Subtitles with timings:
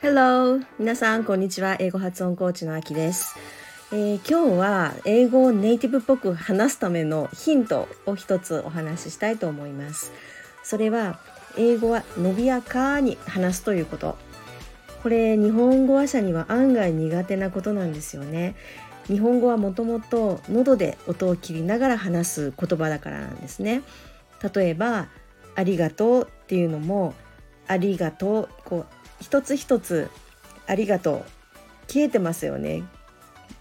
[0.00, 0.64] Hello!
[0.78, 1.76] 皆さん、こんにちは。
[1.80, 3.34] 英語発音コーチのあきです、
[3.90, 10.12] えー、今日は英語をネイティブっぽく話すためのヒントを一つお話ししたいと思います。
[10.62, 11.18] それは、
[11.58, 14.16] 英語は伸びやかに話すということ。
[15.02, 18.54] これ、日本語話者には案外苦手なことなんですよね。
[19.08, 23.82] 日本語はもともと喉で音を切りながら話す言葉だからなんですね。
[24.54, 25.08] 例えば
[25.54, 27.14] 「ありがとう」っていうのも
[27.68, 28.86] 「ありがとう」こう
[29.20, 30.08] 一つ一つ
[30.66, 31.24] 「ありがとう」
[31.88, 32.82] 消えてますよね。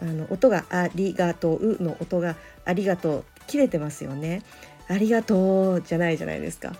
[0.00, 4.42] あの音が「ありがとう」の音が「ありがとう」切れてますよね。
[4.88, 6.74] ありがとうじゃないじゃないですか。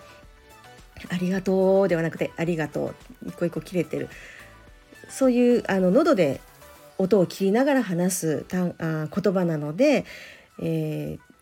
[1.09, 4.09] ありがとうではなくてありがとう一個一個切れてる
[5.09, 6.39] そういうあの喉で
[6.97, 10.05] 音を切りながら話すたあ言葉なので、
[10.61, 11.32] えー、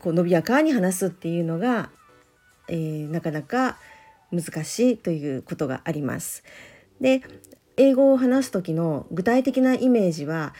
[0.00, 1.90] こう伸びやかに話すっていうのが、
[2.68, 3.78] えー、なかなか
[4.32, 6.44] 難しいということがあります。
[7.00, 7.22] で
[7.76, 10.54] 英語を話す時の具体的なイメージは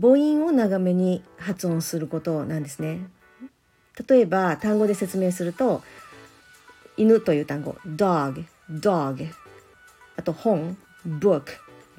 [0.00, 3.08] 母音を長めに発音することなんですね。
[4.08, 5.82] 例えば単語で説明すると
[6.96, 7.76] 犬という単語。
[7.86, 9.28] dog dog
[10.16, 10.76] あと本
[11.06, 11.44] book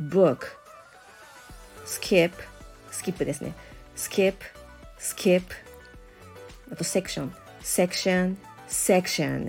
[0.02, 0.39] book
[1.86, 2.31] skip
[2.91, 3.53] スキップですね。
[3.95, 4.36] skip
[4.99, 5.43] skip
[6.73, 9.47] あとセクション、セクション、セクション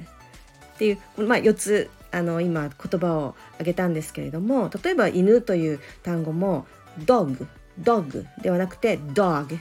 [0.75, 6.66] っていう、まあ、4つあの今言葉を挙げたんですけれども例えば犬という単語も
[7.06, 9.58] ドッグ、ドッグではなくてドーグ、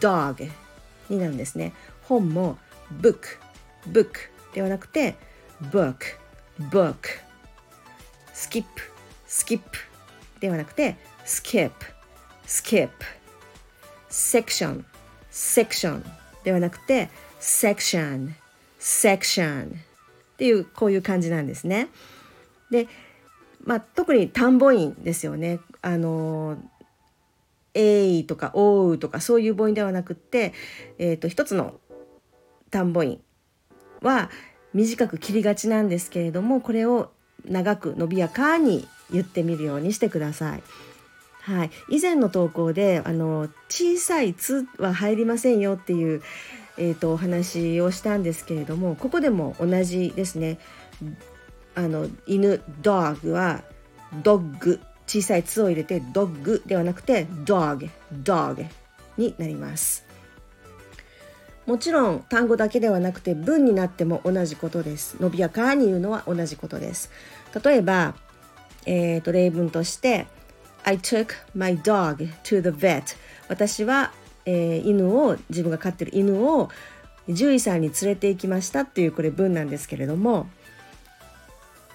[0.00, 0.48] ドーグ
[1.10, 1.74] になるんですね。
[2.08, 2.56] 本も
[2.98, 3.18] book、
[3.86, 4.08] book
[4.54, 5.16] ではなくて
[5.70, 5.96] book、
[6.70, 6.96] book
[8.32, 8.68] スキップ、
[9.26, 9.66] スキップ
[10.40, 11.72] ではなくて skip、
[12.46, 12.88] skip、
[14.08, 14.86] セクション,
[15.30, 17.08] セクションではなくて
[17.40, 18.32] section
[18.80, 19.72] section っ
[20.36, 21.88] ていうこういう感じなんですね。
[22.70, 22.88] で、
[23.64, 25.60] まあ、特に単母音ですよね。
[25.82, 26.58] あの
[27.74, 30.52] 「えい」とか「おう」とかそういう母音ではなくって、
[30.98, 31.80] えー、と一つの
[32.70, 33.20] 単母音
[34.00, 34.30] は
[34.74, 37.10] 短く切りがちなんですけれどもこれを
[37.44, 40.62] 長く伸びやかに言ってみるようにしてください。
[41.42, 46.22] はい、以前の投稿であの小さい「つ」は入りませんよっていう、
[46.78, 50.58] えーと、お話をしたんですけれどもここでも同じですね。
[51.74, 53.62] あの犬ドッグは
[54.22, 58.64] ドッグ小さい「つ」を入れてドッグではなくてドッグドッグ
[59.16, 60.04] になります。
[61.66, 65.16] もちろん単語だけではなくて文になっても同じことです。
[65.18, 67.10] 伸びやかに言うのは同じことです。
[67.64, 68.14] 例えば、
[68.86, 70.28] えーと例文として
[70.84, 73.16] I took my dog to the vet.
[73.48, 74.12] 私は、
[74.44, 76.70] えー、犬を自分が飼ってる犬を
[77.26, 80.48] 獣医さんに連れて行きましたっていうこれ文なんですけれども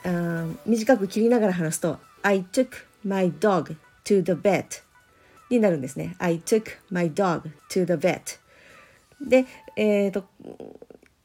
[0.06, 2.70] あ短く切りながら話すと I took
[3.03, 3.75] my dog
[4.06, 4.84] to the vet
[5.50, 6.16] になるんですね。
[6.19, 8.40] I took my dog to the vet
[9.22, 10.25] で、えーと、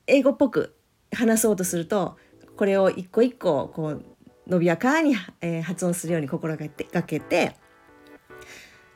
[0.06, 0.74] 英語っぽく
[1.12, 2.16] 話そうとすると
[2.56, 4.04] これを一個一個こう
[4.46, 7.56] 伸びやかに、えー、発音するように心がけて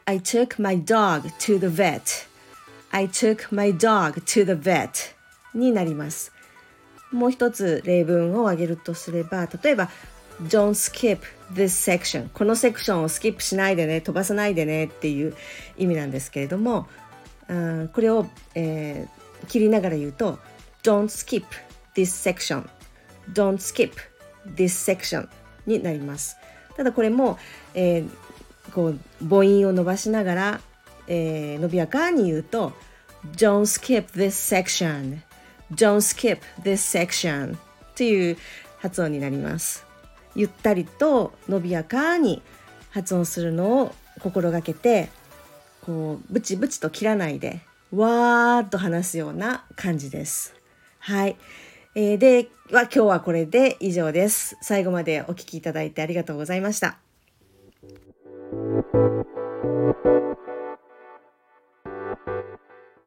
[0.05, 2.29] I took my dog to the vet.
[2.91, 5.17] I took my dog to the vet.
[5.53, 6.33] になります。
[7.11, 9.91] もう一つ例文を挙げるとすれば例えば
[10.43, 11.21] Don't skip
[11.53, 12.29] this section.
[12.33, 15.35] このセクションをスキップしないでね飛ばさないでねっていう
[15.77, 16.87] 意味なんですけれども
[17.49, 20.39] あこれを、えー、切りながら言うと
[20.83, 21.47] Don't skip
[21.95, 22.69] this section.
[23.33, 23.93] Don't skip
[24.55, 25.29] this section
[25.67, 26.37] になります。
[26.77, 27.39] ただこれも、
[27.75, 30.61] えー、こう母音を伸ばしながら、
[31.07, 32.73] えー、伸びやかに言うと
[33.35, 35.19] Don't skip this section
[35.73, 37.57] Don't skip this section
[37.97, 38.37] という
[38.79, 39.85] 発音になります。
[40.35, 42.43] ゆったりと伸びやかに
[42.91, 45.09] 発音するのを心がけて
[45.83, 50.55] こうブチブチと切らないでわーっと話すような感じです。
[50.99, 51.37] はい。
[51.99, 54.59] えー、では今日はこれで以上です。
[54.61, 56.99] 最後までお聴きいただいてありがとうございました。